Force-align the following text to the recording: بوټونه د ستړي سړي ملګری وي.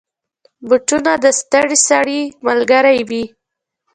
بوټونه 0.67 1.11
د 1.23 1.25
ستړي 1.39 1.77
سړي 1.87 2.21
ملګری 2.47 2.99
وي. 3.09 3.23